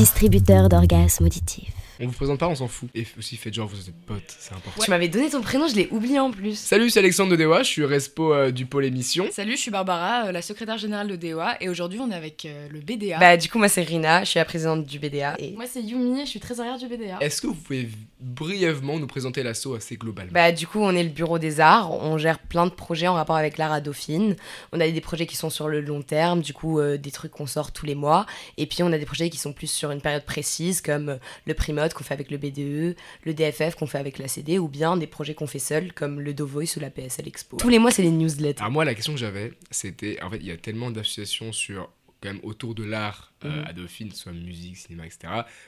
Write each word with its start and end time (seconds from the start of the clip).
distributeur 0.00 0.70
d'orgasmes 0.70 1.26
auditifs. 1.26 1.79
On 2.02 2.06
vous 2.06 2.12
présente 2.12 2.38
pas, 2.40 2.48
on 2.48 2.54
s'en 2.54 2.68
fout. 2.68 2.88
Et 2.94 3.06
aussi 3.18 3.36
faites 3.36 3.52
genre 3.52 3.68
vous 3.68 3.88
êtes 3.88 3.94
potes, 4.06 4.22
c'est 4.38 4.54
important. 4.54 4.82
Tu 4.82 4.90
m'avais 4.90 5.08
donné 5.08 5.28
ton 5.28 5.42
prénom, 5.42 5.68
je 5.68 5.74
l'ai 5.74 5.88
oublié 5.90 6.18
en 6.18 6.30
plus. 6.30 6.58
Salut, 6.58 6.88
c'est 6.88 7.00
Alexandre 7.00 7.32
de 7.32 7.36
Dewa, 7.36 7.62
je 7.62 7.68
suis 7.68 7.84
respo 7.84 8.32
euh, 8.32 8.50
du 8.50 8.64
pôle 8.64 8.86
émission. 8.86 9.26
Salut, 9.30 9.52
je 9.52 9.58
suis 9.58 9.70
Barbara, 9.70 10.28
euh, 10.28 10.32
la 10.32 10.40
secrétaire 10.40 10.78
générale 10.78 11.08
de 11.08 11.16
DOA, 11.16 11.62
et 11.62 11.68
aujourd'hui 11.68 12.00
on 12.00 12.10
est 12.10 12.14
avec 12.14 12.46
euh, 12.46 12.68
le 12.70 12.80
BDA. 12.80 13.18
Bah 13.18 13.36
du 13.36 13.50
coup 13.50 13.58
moi 13.58 13.68
c'est 13.68 13.82
Rina, 13.82 14.24
je 14.24 14.30
suis 14.30 14.38
la 14.38 14.46
présidente 14.46 14.86
du 14.86 14.98
BDA. 14.98 15.36
Et... 15.38 15.52
Moi 15.52 15.66
c'est 15.66 15.82
Yumi, 15.82 16.20
je 16.24 16.30
suis 16.30 16.40
trésorière 16.40 16.78
du 16.78 16.86
BDA. 16.86 17.18
Est-ce 17.20 17.42
que 17.42 17.48
vous 17.48 17.54
pouvez 17.54 17.90
brièvement 18.18 18.98
nous 18.98 19.06
présenter 19.06 19.42
l'assaut 19.42 19.74
assez 19.74 19.96
globalement? 19.96 20.32
Bah 20.32 20.52
du 20.52 20.66
coup 20.66 20.80
on 20.80 20.94
est 20.94 21.04
le 21.04 21.10
bureau 21.10 21.38
des 21.38 21.60
arts, 21.60 21.92
on 21.92 22.16
gère 22.16 22.38
plein 22.38 22.64
de 22.64 22.72
projets 22.72 23.08
en 23.08 23.14
rapport 23.14 23.36
avec 23.36 23.58
l'art 23.58 23.72
à 23.72 23.82
Dauphine. 23.82 24.36
On 24.72 24.80
a 24.80 24.88
des 24.88 25.00
projets 25.02 25.26
qui 25.26 25.36
sont 25.36 25.50
sur 25.50 25.68
le 25.68 25.82
long 25.82 26.00
terme, 26.00 26.40
du 26.40 26.54
coup 26.54 26.80
euh, 26.80 26.96
des 26.96 27.10
trucs 27.10 27.32
qu'on 27.32 27.46
sort 27.46 27.72
tous 27.72 27.84
les 27.84 27.94
mois. 27.94 28.24
Et 28.56 28.64
puis 28.64 28.82
on 28.82 28.90
a 28.90 28.96
des 28.96 29.06
projets 29.06 29.28
qui 29.28 29.38
sont 29.38 29.52
plus 29.52 29.70
sur 29.70 29.90
une 29.90 30.00
période 30.00 30.24
précise 30.24 30.80
comme 30.80 31.18
le 31.44 31.54
Primote 31.54 31.89
qu'on 31.94 32.04
fait 32.04 32.14
avec 32.14 32.30
le 32.30 32.38
BDE, 32.38 32.96
le 33.24 33.34
DFF 33.34 33.74
qu'on 33.76 33.86
fait 33.86 33.98
avec 33.98 34.18
la 34.18 34.28
CD 34.28 34.58
ou 34.58 34.68
bien 34.68 34.96
des 34.96 35.06
projets 35.06 35.34
qu'on 35.34 35.46
fait 35.46 35.58
seul 35.58 35.92
comme 35.92 36.20
le 36.20 36.34
Do 36.34 36.46
Voice 36.46 36.76
ou 36.76 36.80
la 36.80 36.90
PSL 36.90 37.28
Expo. 37.28 37.56
Tous 37.56 37.68
les 37.68 37.78
mois 37.78 37.90
c'est 37.90 38.02
les 38.02 38.10
newsletters. 38.10 38.60
Alors 38.60 38.72
moi 38.72 38.84
la 38.84 38.94
question 38.94 39.12
que 39.12 39.18
j'avais 39.18 39.52
c'était, 39.70 40.20
en 40.22 40.30
fait 40.30 40.38
il 40.38 40.46
y 40.46 40.50
a 40.52 40.56
tellement 40.56 40.90
d'associations 40.90 41.52
sur 41.52 41.90
quand 42.22 42.28
même 42.28 42.40
autour 42.42 42.74
de 42.74 42.84
l'art 42.84 43.32
euh, 43.46 43.48
Mhm. 43.62 43.64
à 43.66 43.72
Dauphine, 43.72 44.12
soit 44.12 44.32
musique, 44.32 44.76
cinéma, 44.76 45.06
etc. 45.06 45.20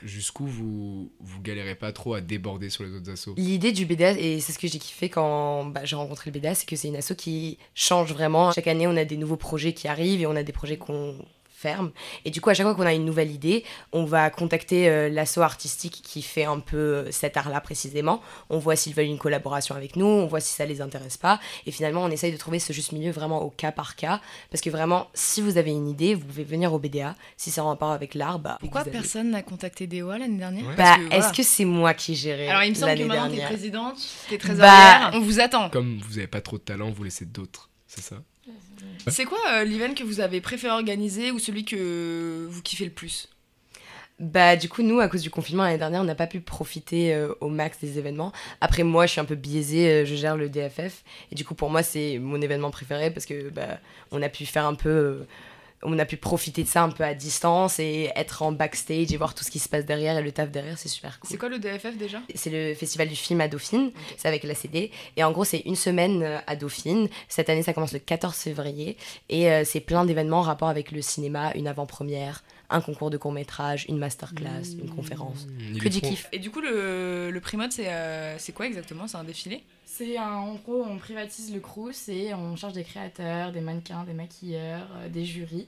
Jusqu'où 0.03 0.45
vous 0.45 1.11
vous 1.19 1.41
galérez 1.41 1.73
pas 1.73 1.91
trop 1.91 2.13
à 2.13 2.21
déborder 2.21 2.69
sur 2.69 2.83
les 2.83 2.91
autres 2.91 3.09
assos? 3.09 3.33
L'idée 3.37 3.71
du 3.71 3.87
BDA, 3.87 4.11
et 4.11 4.39
c'est 4.39 4.51
ce 4.51 4.59
que 4.59 4.67
j'ai 4.67 4.77
kiffé 4.77 5.09
quand 5.09 5.65
bah, 5.65 5.83
j'ai 5.83 5.95
rencontré 5.95 6.29
le 6.29 6.39
BDA, 6.39 6.53
c'est 6.53 6.67
que 6.69 6.75
c'est 6.75 6.89
une 6.89 6.95
asso 6.95 7.15
qui 7.17 7.57
change 7.73 8.13
vraiment. 8.13 8.51
Chaque 8.51 8.67
année, 8.67 8.85
on 8.85 8.95
a 8.95 9.03
des 9.05 9.17
nouveaux 9.17 9.35
projets 9.37 9.73
qui 9.73 9.87
arrivent 9.87 10.21
et 10.21 10.27
on 10.27 10.35
a 10.35 10.43
des 10.43 10.51
projets 10.51 10.77
qu'on 10.77 11.17
ferme. 11.63 11.91
Et 12.25 12.29
du 12.29 12.41
coup, 12.41 12.49
à 12.49 12.53
chaque 12.53 12.65
fois 12.65 12.75
qu'on 12.75 12.85
a 12.85 12.93
une 12.93 13.05
nouvelle 13.05 13.31
idée, 13.31 13.63
on 13.93 14.03
va 14.03 14.29
contacter 14.29 14.89
euh, 14.89 15.07
l'asso 15.09 15.37
artistique 15.39 16.01
qui 16.03 16.21
fait 16.21 16.43
un 16.43 16.59
peu 16.59 16.77
euh, 16.77 17.11
cet 17.11 17.37
art-là 17.37 17.61
précisément. 17.61 18.21
On 18.49 18.59
voit 18.59 18.75
s'ils 18.75 18.93
veulent 18.93 19.05
une 19.05 19.17
collaboration 19.17 19.75
avec 19.75 19.95
nous, 19.95 20.05
on 20.05 20.25
voit 20.27 20.41
si 20.41 20.53
ça 20.53 20.65
les 20.65 20.81
intéresse 20.81 21.15
pas. 21.17 21.39
Et 21.65 21.71
finalement, 21.71 22.03
on 22.03 22.09
essaye 22.11 22.33
de 22.33 22.37
trouver 22.37 22.59
ce 22.59 22.73
juste 22.73 22.91
milieu 22.91 23.11
vraiment 23.11 23.41
au 23.41 23.49
cas 23.49 23.71
par 23.71 23.95
cas. 23.95 24.19
Parce 24.51 24.61
que 24.61 24.69
vraiment, 24.69 25.07
si 25.13 25.41
vous 25.41 25.57
avez 25.57 25.71
une 25.71 25.87
idée, 25.87 26.15
vous 26.15 26.25
pouvez 26.25 26.43
venir 26.43 26.73
au 26.73 26.79
BDA. 26.79 27.15
Si 27.37 27.49
c'est 27.49 27.61
en 27.61 27.67
rapport 27.69 27.91
avec 27.91 28.13
l'art, 28.13 28.39
bah. 28.39 28.57
Pourquoi 28.59 28.81
avez- 28.81 28.91
personne 28.91 29.31
n'a 29.31 29.41
contacté 29.41 29.87
DOA 29.87 30.17
l'année 30.17 30.37
dernière 30.37 30.65
Ouais. 30.67 30.75
Bah, 30.75 30.97
voilà. 30.99 31.15
est-ce 31.17 31.33
que 31.33 31.43
c'est 31.43 31.65
moi 31.65 31.93
qui 31.93 32.15
gérais 32.15 32.49
Alors 32.49 32.63
il 32.63 32.69
me 32.71 32.75
semble 32.75 32.95
que 32.95 33.03
maintenant 33.03 33.29
t'es 33.33 33.41
présidente, 33.43 33.95
t'es 34.29 34.37
Bah- 34.37 34.43
trésorière, 34.43 35.11
on 35.13 35.19
vous 35.21 35.39
attend. 35.39 35.69
Comme 35.69 35.99
vous 35.99 36.17
avez 36.17 36.27
pas 36.27 36.41
trop 36.41 36.57
de 36.57 36.63
talent, 36.63 36.91
vous 36.91 37.03
laissez 37.03 37.25
d'autres, 37.25 37.69
c'est 37.87 38.01
ça? 38.01 38.17
C'est 39.07 39.25
quoi 39.25 39.39
euh, 39.51 39.63
l'event 39.63 39.93
que 39.93 40.03
vous 40.03 40.19
avez 40.19 40.41
préféré 40.41 40.73
organiser 40.73 41.31
ou 41.31 41.39
celui 41.39 41.65
que 41.65 42.47
vous 42.49 42.61
kiffez 42.61 42.85
le 42.85 42.91
plus? 42.91 43.29
Bah 44.19 44.55
du 44.55 44.69
coup 44.69 44.83
nous 44.83 44.99
à 44.99 45.07
cause 45.07 45.23
du 45.23 45.31
confinement 45.31 45.63
l'année 45.63 45.79
dernière 45.79 46.01
on 46.01 46.05
n'a 46.05 46.13
pas 46.13 46.27
pu 46.27 46.39
profiter 46.39 47.15
euh, 47.15 47.33
au 47.41 47.49
max 47.49 47.79
des 47.79 47.97
événements. 47.97 48.31
Après 48.61 48.83
moi 48.83 49.07
je 49.07 49.11
suis 49.13 49.19
un 49.19 49.25
peu 49.25 49.35
biaisée, 49.35 49.89
euh, 49.89 50.05
je 50.05 50.13
gère 50.13 50.37
le 50.37 50.49
DFF 50.49 51.03
et 51.31 51.35
du 51.35 51.43
coup 51.43 51.55
pour 51.55 51.71
moi 51.71 51.81
c'est 51.81 52.19
mon 52.19 52.39
événement 52.39 52.69
préféré 52.69 53.09
parce 53.09 53.25
que 53.25 53.49
bah 53.49 53.79
on 54.11 54.21
a 54.21 54.29
pu 54.29 54.45
faire 54.45 54.65
un 54.65 54.75
peu 54.75 54.89
euh, 54.89 55.27
on 55.85 55.97
a 55.99 56.05
pu 56.05 56.17
profiter 56.17 56.63
de 56.63 56.67
ça 56.67 56.83
un 56.83 56.89
peu 56.89 57.03
à 57.03 57.13
distance 57.13 57.79
et 57.79 58.09
être 58.15 58.41
en 58.41 58.51
backstage 58.51 59.11
et 59.11 59.17
voir 59.17 59.33
tout 59.35 59.43
ce 59.43 59.51
qui 59.51 59.59
se 59.59 59.69
passe 59.69 59.85
derrière 59.85 60.17
et 60.17 60.21
le 60.21 60.31
taf 60.31 60.49
derrière 60.51 60.77
c'est 60.77 60.89
super 60.89 61.19
cool. 61.19 61.29
C'est 61.29 61.37
quoi 61.37 61.49
le 61.49 61.59
DFF 61.59 61.97
déjà? 61.97 62.21
C'est 62.35 62.49
le 62.49 62.73
festival 62.73 63.07
du 63.07 63.15
film 63.15 63.41
à 63.41 63.47
Dauphine, 63.47 63.91
c'est 64.17 64.27
avec 64.27 64.43
la 64.43 64.55
CD. 64.55 64.91
Et 65.17 65.23
en 65.23 65.31
gros, 65.31 65.43
c'est 65.43 65.59
une 65.65 65.75
semaine 65.75 66.23
euh, 66.23 66.39
à 66.47 66.55
Dauphine. 66.55 67.07
Cette 67.27 67.49
année, 67.49 67.63
ça 67.63 67.73
commence 67.73 67.93
le 67.93 67.99
14 67.99 68.35
février. 68.35 68.97
Et 69.29 69.49
euh, 69.51 69.63
c'est 69.65 69.79
plein 69.79 70.05
d'événements 70.05 70.39
en 70.39 70.43
rapport 70.43 70.69
avec 70.69 70.91
le 70.91 71.01
cinéma, 71.01 71.51
une 71.55 71.67
avant-première, 71.67 72.43
un 72.73 72.81
concours 72.81 73.09
de 73.09 73.17
court-métrage, 73.17 73.85
une 73.87 73.97
masterclass, 73.97 74.73
une 74.81 74.89
conférence. 74.89 75.47
Mmh, 75.47 75.77
Que 75.79 75.89
du 75.89 76.01
kiff. 76.01 76.27
Et 76.31 76.39
du 76.39 76.51
coup 76.51 76.59
le, 76.61 77.29
le 77.31 77.39
Primote 77.39 77.71
c'est 77.71 77.87
euh, 77.93 78.37
c'est 78.39 78.51
quoi 78.51 78.65
exactement? 78.67 79.07
C'est 79.07 79.17
un 79.17 79.23
défilé? 79.23 79.63
C'est 79.85 80.17
un- 80.17 80.23
en 80.33 80.55
gros, 80.55 80.83
on 80.83 80.97
privatise 80.97 81.53
le 81.53 81.59
Crous 81.59 82.09
et 82.09 82.33
on 82.33 82.55
charge 82.55 82.73
des 82.73 82.83
créateurs, 82.83 83.51
des 83.51 83.61
mannequins, 83.61 84.03
des 84.05 84.13
maquilleurs, 84.13 84.87
euh, 84.97 85.07
des 85.09 85.23
jurys. 85.23 85.67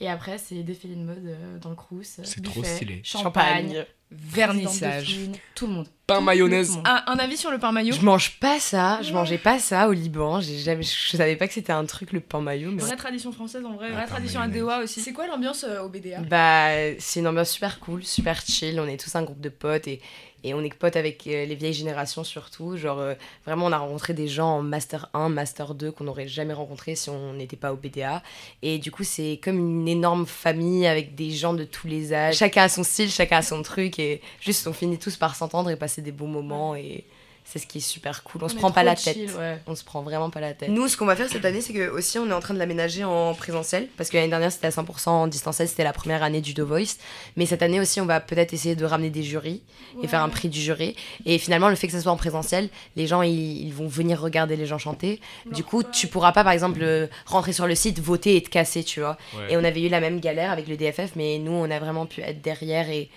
Et 0.00 0.08
après, 0.08 0.38
c'est 0.38 0.62
défilé 0.62 0.94
de 0.94 1.02
mode 1.02 1.18
euh, 1.26 1.58
dans 1.58 1.70
le 1.70 1.76
Crous. 1.76 2.20
C'est 2.22 2.42
trop 2.42 2.62
stylé. 2.64 3.00
Champagne, 3.04 3.84
Vernissage. 4.10 5.16
tout 5.54 5.66
le 5.66 5.72
monde. 5.72 5.86
Pain 6.06 6.18
Tout 6.18 6.22
mayonnaise. 6.24 6.70
monde. 6.70 6.86
Un, 6.88 7.02
un 7.06 7.18
avis 7.18 7.36
sur 7.36 7.50
le 7.50 7.58
pain 7.58 7.70
maillot 7.70 7.94
Je 7.94 8.00
mange 8.00 8.38
pas 8.40 8.58
ça, 8.58 9.00
je 9.02 9.12
mangeais 9.12 9.36
pas 9.36 9.58
ça 9.58 9.88
au 9.88 9.92
Liban. 9.92 10.40
J'ai 10.40 10.56
jamais, 10.58 10.82
je 10.82 11.16
savais 11.16 11.36
pas 11.36 11.46
que 11.46 11.52
c'était 11.52 11.72
un 11.72 11.84
truc 11.84 12.12
le 12.12 12.20
pain 12.20 12.40
maillot. 12.40 12.70
Mais... 12.70 12.80
Vraie 12.82 12.96
tradition 12.96 13.30
française 13.32 13.64
en 13.66 13.74
vrai, 13.74 13.88
Ah, 13.90 13.94
vraie 13.94 14.02
pain 14.04 14.08
tradition 14.12 14.40
à 14.40 14.46
mayonnaise. 14.46 14.62
DOA 14.78 14.84
aussi. 14.84 15.00
C'est 15.02 15.12
quoi 15.12 15.26
l'ambiance 15.26 15.64
euh, 15.68 15.82
au 15.82 15.88
BDA 15.90 16.20
Bah, 16.20 16.70
c'est 16.98 17.20
une 17.20 17.26
ambiance 17.28 17.50
super 17.50 17.78
cool, 17.80 18.04
super 18.04 18.40
chill. 18.40 18.80
On 18.80 18.86
est 18.88 18.98
tous 18.98 19.14
un 19.16 19.22
groupe 19.22 19.40
de 19.42 19.50
potes 19.50 19.86
et, 19.86 20.00
et 20.44 20.54
on 20.54 20.62
est 20.62 20.72
potes 20.72 20.96
avec 20.96 21.26
euh, 21.26 21.44
les 21.44 21.54
vieilles 21.56 21.74
générations 21.74 22.24
surtout. 22.24 22.78
Genre, 22.78 23.00
euh, 23.00 23.12
vraiment, 23.44 23.66
on 23.66 23.72
a 23.72 23.78
rencontré 23.78 24.14
des 24.14 24.28
gens 24.28 24.48
en 24.58 24.62
Master 24.62 25.10
1, 25.12 25.28
Master 25.28 25.74
2 25.74 25.90
qu'on 25.92 26.04
n'aurait 26.04 26.28
jamais 26.28 26.54
rencontrés 26.54 26.94
si 26.94 27.10
on 27.10 27.34
n'était 27.34 27.56
pas 27.58 27.74
au 27.74 27.76
BDA. 27.76 28.22
Et 28.62 28.78
du 28.78 28.90
coup, 28.90 29.04
c'est 29.04 29.38
comme 29.44 29.58
une 29.58 29.88
énorme 29.88 30.24
famille 30.24 30.86
avec 30.86 31.14
des 31.14 31.32
gens 31.32 31.52
de 31.52 31.64
tous 31.64 31.86
les 31.86 32.14
âges. 32.14 32.36
Chacun 32.38 32.62
a 32.62 32.68
son 32.70 32.82
style, 32.82 33.10
chacun 33.10 33.38
a 33.38 33.42
son 33.42 33.62
truc 33.62 33.97
et 33.98 34.20
juste 34.40 34.66
on 34.66 34.72
finit 34.72 34.98
tous 34.98 35.16
par 35.16 35.34
s'entendre 35.34 35.70
et 35.70 35.76
passer 35.76 36.02
des 36.02 36.12
bons 36.12 36.28
moments 36.28 36.74
et 36.74 37.04
c'est 37.50 37.58
ce 37.58 37.66
qui 37.66 37.78
est 37.78 37.80
super 37.80 38.24
cool. 38.24 38.42
On, 38.44 38.48
se 38.48 38.54
est 38.54 38.58
prend 38.58 38.70
pas 38.70 38.82
la 38.82 38.94
chill, 38.94 39.26
tête. 39.26 39.36
ouais. 39.38 39.58
On 39.66 39.74
se 39.74 39.82
prend 39.82 40.02
vraiment 40.02 40.28
pas 40.28 40.40
la 40.40 40.52
tête. 40.52 40.68
Nous, 40.68 40.86
ce 40.86 40.98
qu'on 40.98 41.06
va 41.06 41.16
faire 41.16 41.30
cette 41.30 41.46
année, 41.46 41.62
c'est 41.62 41.72
que 41.72 41.88
aussi 41.88 42.18
on 42.18 42.28
est 42.28 42.32
en 42.34 42.40
train 42.40 42.52
de 42.52 42.58
l'aménager 42.58 43.04
en 43.04 43.32
présentiel. 43.32 43.88
Parce 43.96 44.10
que 44.10 44.18
l'année 44.18 44.28
dernière, 44.28 44.52
c'était 44.52 44.66
à 44.66 44.70
100% 44.70 45.08
en 45.08 45.26
distanciel, 45.26 45.66
c'était 45.66 45.82
la 45.84 45.94
première 45.94 46.22
année 46.22 46.42
du 46.42 46.52
Do 46.52 46.66
Voice. 46.66 46.98
Mais 47.36 47.46
cette 47.46 47.62
année 47.62 47.80
aussi, 47.80 48.02
on 48.02 48.06
va 48.06 48.20
peut-être 48.20 48.52
essayer 48.52 48.76
de 48.76 48.84
ramener 48.84 49.08
des 49.08 49.22
jurys 49.22 49.62
et 50.02 50.08
faire 50.08 50.22
un 50.22 50.28
prix 50.28 50.50
du 50.50 50.60
jury. 50.60 50.94
Et 51.24 51.38
finalement, 51.38 51.70
le 51.70 51.74
fait 51.74 51.86
que 51.86 51.94
ça 51.94 52.02
soit 52.02 52.12
en 52.12 52.18
présentiel, 52.18 52.68
les 52.96 53.06
gens, 53.06 53.22
ils, 53.22 53.66
ils 53.66 53.72
vont 53.72 53.88
venir 53.88 54.20
regarder 54.20 54.54
les 54.54 54.66
gens 54.66 54.76
chanter. 54.78 55.18
Du 55.50 55.64
coup, 55.64 55.82
tu 55.82 56.06
pourras 56.06 56.32
pas, 56.32 56.44
par 56.44 56.52
exemple, 56.52 56.80
euh, 56.82 57.06
rentrer 57.24 57.54
sur 57.54 57.66
le 57.66 57.74
site, 57.74 57.98
voter 57.98 58.36
et 58.36 58.42
te 58.42 58.50
casser, 58.50 58.84
tu 58.84 59.00
vois. 59.00 59.16
Ouais. 59.34 59.54
Et 59.54 59.56
on 59.56 59.64
avait 59.64 59.80
eu 59.80 59.88
la 59.88 60.00
même 60.00 60.20
galère 60.20 60.50
avec 60.50 60.68
le 60.68 60.76
DFF, 60.76 61.12
mais 61.16 61.38
nous, 61.38 61.52
on 61.52 61.70
a 61.70 61.78
vraiment 61.78 62.04
pu 62.04 62.20
être 62.20 62.42
derrière 62.42 62.90
et 62.90 63.08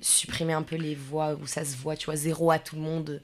supprimer 0.00 0.52
un 0.52 0.62
peu 0.62 0.76
les 0.76 0.94
voix 0.94 1.36
où 1.42 1.46
ça 1.48 1.64
se 1.64 1.76
voit, 1.76 1.96
tu 1.96 2.06
vois, 2.06 2.14
zéro 2.16 2.52
à 2.52 2.60
tout 2.60 2.76
le 2.76 2.82
monde. 2.82 3.20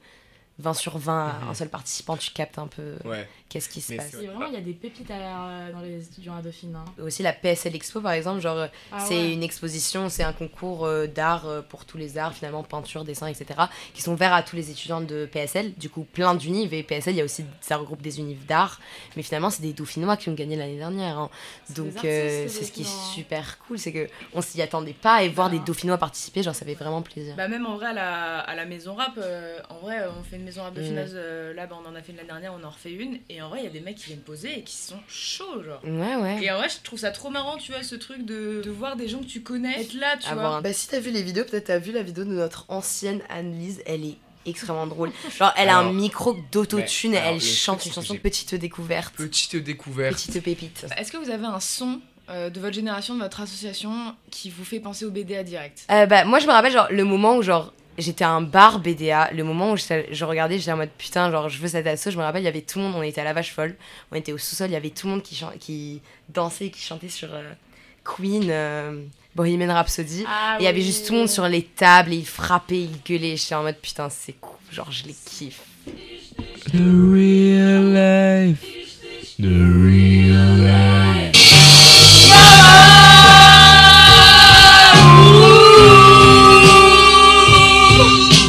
20 0.59 0.73
sur 0.73 0.97
20 0.97 1.27
à 1.27 1.33
Mhm. 1.43 1.49
un 1.49 1.53
seul 1.53 1.69
participant, 1.69 2.17
tu 2.17 2.31
captes 2.31 2.57
un 2.57 2.67
peu 2.67 2.95
Ouais. 3.05 3.27
qu'est-ce 3.47 3.69
qui 3.69 3.79
se 3.79 3.91
Mais 3.91 3.97
passe. 3.97 4.13
Et 4.15 4.25
vraiment, 4.27 4.47
il 4.47 4.53
y 4.53 4.57
a 4.57 4.61
des 4.61 4.73
pépites 4.73 5.11
à- 5.11 5.71
dans 5.71 5.81
les 5.81 6.03
étudiants 6.03 6.35
à 6.35 6.41
Dauphine. 6.41 6.75
hein. 6.75 6.85
Aussi 7.03 7.21
la 7.23 7.31
PSL 7.33 7.75
Expo 7.75 8.01
par 8.01 8.13
exemple, 8.13 8.41
genre 8.41 8.57
euh, 8.57 8.67
Ah 8.91 8.99
c'est 8.99 9.15
ouais. 9.15 9.33
une 9.33 9.43
exposition, 9.43 10.09
c'est 10.09 10.23
un 10.23 10.33
concours 10.33 10.85
euh, 10.85 11.05
d'art 11.07 11.45
euh, 11.47 11.61
pour 11.61 11.85
tous 11.85 11.97
les 11.97 12.17
arts, 12.17 12.33
finalement 12.33 12.63
peinture, 12.63 13.03
dessin, 13.03 13.27
etc. 13.27 13.45
qui 13.93 14.01
sont 14.01 14.13
ouverts 14.13 14.33
à 14.33 14.41
tous 14.41 14.55
les 14.55 14.71
étudiants 14.71 15.01
de 15.01 15.25
PSL, 15.31 15.73
du 15.75 15.89
coup 15.89 16.03
plein 16.03 16.33
d'unives 16.33 16.73
et 16.73 16.81
PSL 16.83 17.13
il 17.13 17.17
y 17.17 17.21
a 17.21 17.25
aussi 17.25 17.45
ça 17.61 17.77
regroupe 17.77 18.01
des 18.01 18.19
unives 18.19 18.45
d'art, 18.47 18.79
mais 19.15 19.21
finalement 19.23 19.49
c'est 19.51 19.61
des 19.61 19.73
Dauphinois 19.73 20.17
qui 20.17 20.29
ont 20.29 20.33
gagné 20.33 20.55
l'année 20.55 20.77
dernière. 20.77 21.19
hein. 21.19 21.29
Donc 21.75 22.03
euh, 22.03 22.47
c'est 22.49 22.63
ce 22.63 22.71
qui 22.71 22.81
est 22.81 23.13
super 23.13 23.59
cool, 23.59 23.77
c'est 23.77 23.91
que 23.93 24.07
on 24.33 24.41
s'y 24.41 24.61
attendait 24.61 24.93
pas 24.93 25.21
et 25.23 25.29
voir 25.29 25.49
Bah. 25.49 25.57
des 25.57 25.63
Dauphinois 25.63 25.97
participer, 25.99 26.41
genre 26.41 26.55
ça 26.55 26.65
fait 26.65 26.73
vraiment 26.73 27.01
plaisir. 27.03 27.35
Bah 27.35 27.47
même 27.47 27.65
en 27.67 27.75
vrai 27.75 27.87
à 27.87 27.93
la, 27.93 28.39
à 28.39 28.55
la 28.55 28.65
maison 28.65 28.95
rap, 28.95 29.13
euh, 29.17 29.59
en 29.69 29.77
vrai 29.79 29.97
on 30.19 30.23
fait 30.23 30.37
une 30.37 30.46
maison 30.47 30.63
rap 30.63 30.73
de 30.73 30.81
Mm. 30.81 30.95
euh, 31.13 31.53
là 31.53 31.67
bah, 31.67 31.77
on 31.83 31.87
en 31.87 31.95
a 31.95 32.01
fait 32.01 32.11
une 32.11 32.17
l'année 32.17 32.29
dernière, 32.29 32.53
on 32.59 32.63
en 32.65 32.69
refait 32.69 32.91
une, 32.93 33.19
et 33.29 33.41
en 33.41 33.49
vrai 33.49 33.59
il 33.59 33.63
y 33.65 33.67
a 33.67 33.71
des 33.71 33.79
mecs 33.81 33.97
qui 33.97 34.05
viennent 34.07 34.19
poser 34.21 34.59
et 34.59 34.63
qui 34.63 34.75
sont 34.75 34.99
chauds 35.07 35.61
genre. 35.63 35.81
Ouais 35.83 36.15
ouais. 36.15 36.43
Et 36.43 36.51
en 36.51 36.57
vrai 36.57 36.67
je 36.69 36.77
trouve 36.83 36.99
ça 36.99 37.11
trop 37.11 37.29
marrant 37.29 37.57
tu 37.57 37.71
vois 37.71 37.83
ce 37.83 37.95
truc 37.95 38.25
de, 38.25 38.61
de 38.63 38.69
voir 38.71 38.95
des 38.95 39.07
gens 39.07 39.19
que 39.19 39.25
tu 39.25 39.41
connais 39.41 39.81
être 39.81 39.93
là 39.93 40.17
tu 40.17 40.33
vois. 40.33 40.61
Bah, 40.61 40.73
si 40.73 40.87
t'as 40.87 40.99
vu 40.99 41.11
les 41.11 41.21
vidéos, 41.21 41.43
peut-être 41.43 41.65
t'as 41.65 41.77
vu 41.79 41.91
la 41.91 42.01
vidéo 42.03 42.23
de 42.23 42.31
notre 42.31 42.65
ancienne 42.69 43.21
Anne-Lise, 43.29 43.81
elle 43.85 44.03
est 44.05 44.17
extrêmement 44.45 44.87
drôle. 44.87 45.11
Genre, 45.37 45.53
elle 45.57 45.69
a 45.69 45.77
un 45.77 45.91
micro 45.91 46.35
d'autotune, 46.53 47.11
Ouais, 47.11 47.21
elle 47.25 47.33
le 47.35 47.39
chante 47.41 47.85
une 47.85 47.91
chanson 47.91 48.15
Petite 48.15 48.55
Découverte. 48.55 49.13
Petite 49.15 49.57
découverte. 49.57 50.13
Petite 50.15 50.41
Pépite. 50.41 50.85
Est-ce 50.97 51.11
que 51.11 51.17
vous 51.17 51.29
avez 51.29 51.45
un 51.45 51.59
son 51.59 51.99
euh, 52.29 52.49
de 52.49 52.59
votre 52.61 52.73
génération, 52.73 53.15
de 53.15 53.19
votre 53.21 53.41
association 53.41 54.15
qui 54.31 54.49
vous 54.49 54.63
fait 54.63 54.79
penser 54.79 55.03
au 55.03 55.11
BDA 55.11 55.43
direct? 55.43 55.85
Euh, 55.91 56.05
bah, 56.05 56.23
moi, 56.23 56.39
je 56.39 56.47
me 56.47 56.51
rappelle, 56.53 56.71
genre, 56.71 56.87
le 56.89 57.03
moment 57.03 57.35
où, 57.35 57.41
genre, 57.41 57.73
j'étais 57.97 58.23
à 58.23 58.29
un 58.31 58.41
bar 58.41 58.79
BDA, 58.79 59.31
le 59.33 59.43
moment 59.43 59.71
où 59.71 59.77
je, 59.77 59.83
je 60.11 60.25
regardais, 60.25 60.59
j'étais 60.59 60.71
en 60.71 60.77
mode 60.77 60.89
putain, 60.97 61.31
genre, 61.31 61.49
je 61.49 61.57
veux 61.59 61.67
cette 61.67 61.87
asso. 61.87 62.09
Je 62.11 62.17
me 62.17 62.23
rappelle, 62.23 62.41
il 62.41 62.45
y 62.45 62.49
avait 62.49 62.61
tout 62.61 62.79
le 62.79 62.85
monde, 62.85 62.95
on 62.95 63.01
était 63.03 63.21
à 63.21 63.23
la 63.23 63.33
vache 63.33 63.53
folle, 63.53 63.75
on 64.11 64.15
était 64.15 64.31
au 64.33 64.37
sous-sol, 64.37 64.69
il 64.69 64.73
y 64.73 64.75
avait 64.75 64.89
tout 64.91 65.07
le 65.07 65.13
monde 65.13 65.23
qui, 65.23 65.35
chan- 65.35 65.53
qui 65.59 66.01
dansait, 66.29 66.69
qui 66.69 66.81
chantait 66.81 67.09
sur 67.09 67.29
euh, 67.33 67.51
Queen, 68.03 68.47
euh, 68.49 69.01
Bohemian 69.35 69.73
Rhapsody. 69.73 70.23
Ah 70.27 70.57
Et 70.59 70.63
il 70.63 70.65
y 70.65 70.67
avait 70.67 70.81
juste 70.81 71.07
tout 71.07 71.13
le 71.13 71.19
monde 71.19 71.29
sur 71.29 71.47
les 71.47 71.63
tables, 71.63 72.13
et 72.13 72.17
ils 72.17 72.25
frappaient, 72.25 72.81
ils 72.83 73.01
gueulaient. 73.05 73.35
J'étais 73.37 73.55
en 73.55 73.63
mode 73.63 73.77
putain, 73.77 74.09
c'est 74.09 74.33
cool, 74.39 74.57
genre, 74.71 74.91
je 74.91 75.05
les 75.05 75.15
kiffe. 75.25 75.61
The 76.67 76.81
real 77.13 77.93
life. 77.93 78.63
The 79.39 79.45
real 79.45 80.16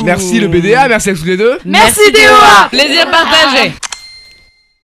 Merci 0.08 0.40
le 0.40 0.48
BDA, 0.48 0.88
merci 0.88 1.10
à 1.10 1.14
tous 1.14 1.24
les 1.26 1.36
deux. 1.36 1.58
Merci 1.66 2.10
DOA 2.10 2.68
Plaisir 2.70 3.10
partagé 3.10 3.74